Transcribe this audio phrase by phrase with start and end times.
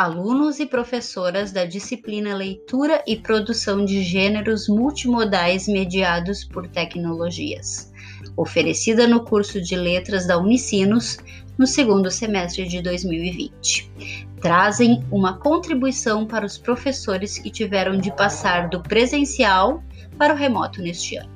[0.00, 7.92] alunos e professoras da disciplina Leitura e Produção de Gêneros Multimodais Mediados por Tecnologias,
[8.34, 11.18] oferecida no curso de Letras da Unicinos
[11.58, 13.92] no segundo semestre de 2020.
[14.40, 19.84] Trazem uma contribuição para os professores que tiveram de passar do presencial
[20.16, 21.30] para o remoto neste ano.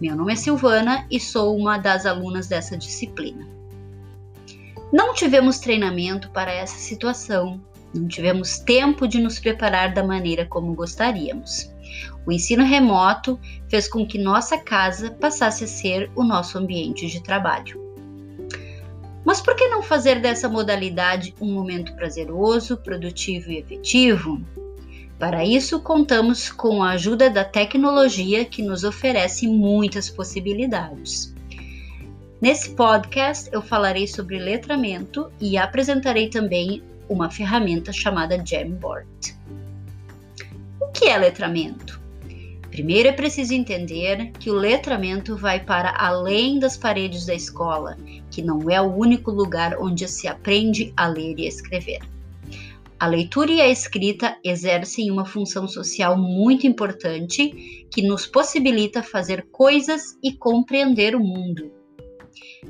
[0.00, 3.46] Meu nome é Silvana e sou uma das alunas dessa disciplina.
[4.90, 7.60] Não tivemos treinamento para essa situação,
[7.94, 11.72] não tivemos tempo de nos preparar da maneira como gostaríamos.
[12.26, 17.22] O ensino remoto fez com que nossa casa passasse a ser o nosso ambiente de
[17.22, 17.82] trabalho.
[19.24, 24.40] Mas por que não fazer dessa modalidade um momento prazeroso, produtivo e efetivo?
[25.18, 31.32] Para isso, contamos com a ajuda da tecnologia que nos oferece muitas possibilidades.
[32.40, 39.36] Nesse podcast, eu falarei sobre letramento e apresentarei também uma ferramenta chamada Jamboard.
[40.80, 42.02] O que é letramento?
[42.70, 47.96] Primeiro é preciso entender que o letramento vai para além das paredes da escola,
[48.30, 52.00] que não é o único lugar onde se aprende a ler e escrever.
[52.98, 59.46] A leitura e a escrita exercem uma função social muito importante que nos possibilita fazer
[59.52, 61.70] coisas e compreender o mundo.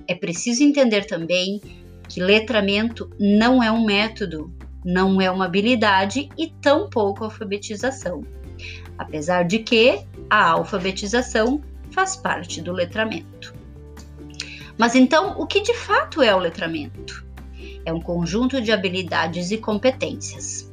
[0.06, 1.60] É preciso entender também
[2.14, 8.22] que letramento não é um método, não é uma habilidade e tampouco alfabetização
[8.98, 13.54] apesar de que a alfabetização faz parte do letramento.
[14.76, 17.24] Mas então, o que de fato é o letramento?
[17.84, 20.72] É um conjunto de habilidades e competências.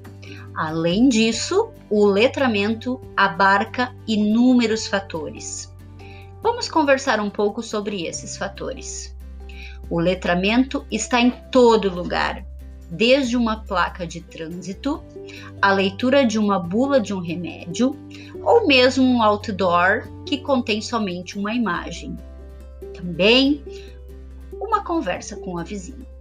[0.56, 5.74] Além disso, o letramento abarca inúmeros fatores.
[6.42, 9.16] Vamos conversar um pouco sobre esses fatores.
[9.90, 12.46] O letramento está em todo lugar,
[12.90, 15.04] desde uma placa de trânsito,
[15.62, 17.96] a leitura de uma bula de um remédio,
[18.44, 22.18] ou mesmo um outdoor que contém somente uma imagem.
[22.94, 23.64] Também
[24.52, 26.12] uma conversa com a vizinha.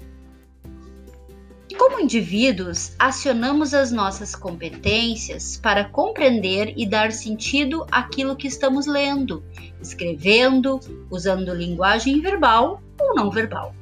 [1.79, 9.43] Como indivíduos, acionamos as nossas competências para compreender e dar sentido àquilo que estamos lendo,
[9.81, 13.75] escrevendo, usando linguagem verbal ou não verbal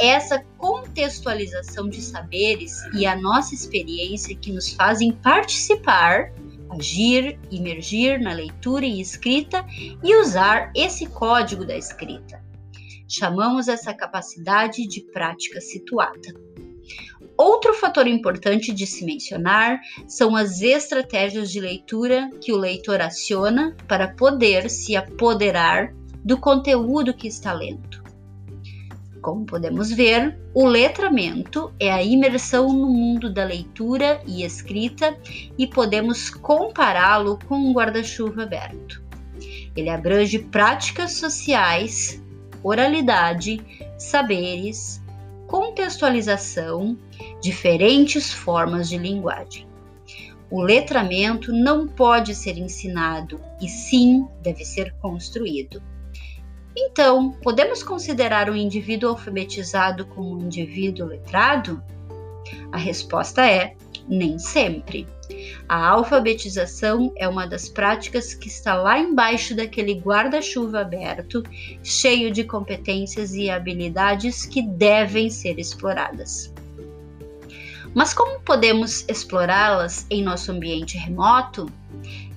[0.00, 6.32] essa contextualização de saberes e a nossa experiência que nos fazem participar,
[6.70, 9.64] agir, emergir na leitura e escrita
[10.02, 12.42] e usar esse código da escrita.
[13.06, 16.32] Chamamos essa capacidade de prática situada.
[17.36, 23.76] Outro fator importante de se mencionar são as estratégias de leitura que o leitor aciona
[23.86, 27.99] para poder se apoderar do conteúdo que está lendo.
[29.20, 35.16] Como podemos ver, o letramento é a imersão no mundo da leitura e escrita
[35.58, 39.02] e podemos compará-lo com um guarda-chuva aberto.
[39.76, 42.22] Ele abrange práticas sociais,
[42.62, 43.60] oralidade,
[43.98, 45.02] saberes,
[45.46, 46.96] contextualização,
[47.42, 49.66] diferentes formas de linguagem.
[50.50, 55.82] O letramento não pode ser ensinado e sim deve ser construído.
[56.76, 61.82] Então, podemos considerar um indivíduo alfabetizado como um indivíduo letrado?
[62.72, 63.74] A resposta é
[64.08, 65.06] nem sempre.
[65.68, 71.42] A alfabetização é uma das práticas que está lá embaixo daquele guarda-chuva aberto,
[71.82, 76.52] cheio de competências e habilidades que devem ser exploradas.
[77.94, 81.66] Mas como podemos explorá-las em nosso ambiente remoto?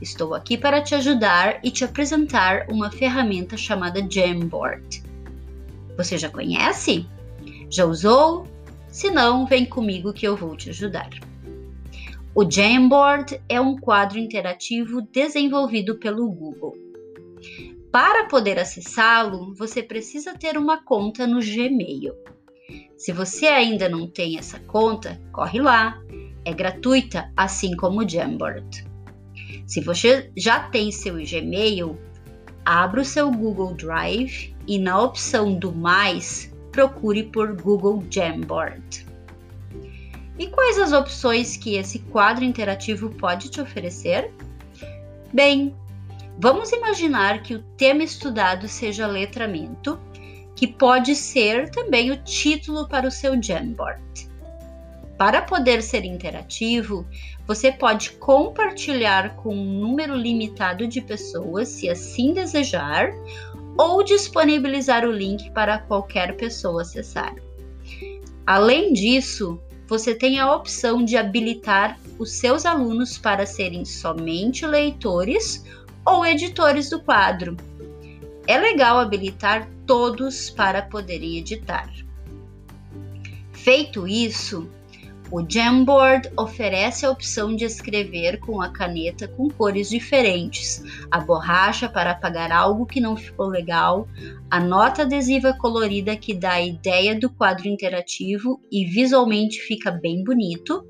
[0.01, 5.03] Estou aqui para te ajudar e te apresentar uma ferramenta chamada Jamboard.
[5.95, 7.07] Você já conhece?
[7.69, 8.47] Já usou?
[8.87, 11.09] Se não, vem comigo que eu vou te ajudar.
[12.35, 16.75] O Jamboard é um quadro interativo desenvolvido pelo Google.
[17.91, 22.15] Para poder acessá-lo, você precisa ter uma conta no Gmail.
[23.03, 26.01] Se você ainda não tem essa conta, corre lá.
[26.45, 28.87] É gratuita, assim como o Jamboard.
[29.67, 31.99] Se você já tem seu Gmail,
[32.63, 39.05] abra o seu Google Drive e na opção do mais, procure por Google Jamboard.
[40.39, 44.31] E quais as opções que esse quadro interativo pode te oferecer?
[45.33, 45.75] Bem,
[46.39, 49.99] vamos imaginar que o tema estudado seja letramento,
[50.63, 54.29] que pode ser também o título para o seu Jamboard.
[55.17, 57.05] Para poder ser interativo,
[57.45, 63.11] você pode compartilhar com um número limitado de pessoas, se assim desejar,
[63.77, 67.35] ou disponibilizar o link para qualquer pessoa acessar.
[68.47, 75.65] Além disso, você tem a opção de habilitar os seus alunos para serem somente leitores
[76.05, 77.57] ou editores do quadro.
[78.45, 81.89] É legal habilitar todos para poderem editar.
[83.53, 84.69] Feito isso,
[85.31, 91.87] o Jamboard oferece a opção de escrever com a caneta com cores diferentes, a borracha
[91.89, 94.07] para apagar algo que não ficou legal,
[94.51, 100.23] a nota adesiva colorida que dá a ideia do quadro interativo e visualmente fica bem
[100.23, 100.85] bonito,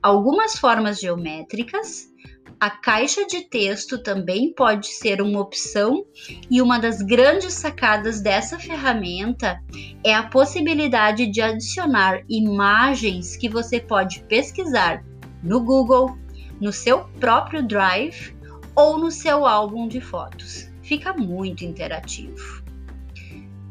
[0.00, 2.13] algumas formas geométricas
[2.60, 6.04] a caixa de texto também pode ser uma opção,
[6.50, 9.60] e uma das grandes sacadas dessa ferramenta
[10.02, 15.04] é a possibilidade de adicionar imagens que você pode pesquisar
[15.42, 16.16] no Google,
[16.60, 18.34] no seu próprio Drive
[18.74, 20.68] ou no seu álbum de fotos.
[20.82, 22.62] Fica muito interativo.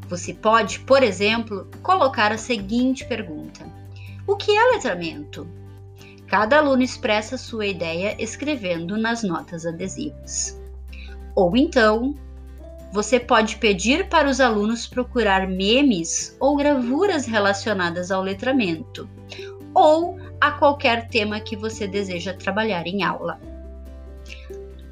[0.08, 3.66] Você pode, por exemplo, colocar a seguinte pergunta:
[4.28, 5.48] O que é letramento?
[6.34, 10.60] Cada aluno expressa sua ideia escrevendo nas notas adesivas.
[11.36, 12.16] Ou então,
[12.92, 19.08] você pode pedir para os alunos procurar memes ou gravuras relacionadas ao letramento,
[19.76, 23.40] ou a qualquer tema que você deseja trabalhar em aula.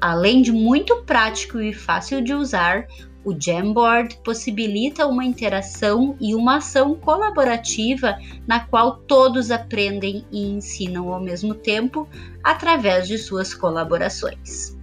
[0.00, 2.86] Além de muito prático e fácil de usar,
[3.24, 11.12] o Jamboard possibilita uma interação e uma ação colaborativa na qual todos aprendem e ensinam
[11.12, 12.08] ao mesmo tempo
[12.42, 14.76] através de suas colaborações.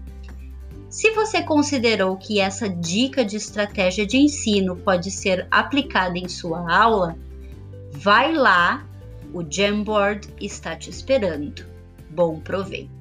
[0.89, 6.73] Se você considerou que essa dica de estratégia de ensino pode ser aplicada em sua
[6.73, 7.15] aula,
[7.91, 8.87] vai lá,
[9.33, 11.65] o Jamboard está te esperando.
[12.09, 12.98] Bom proveito!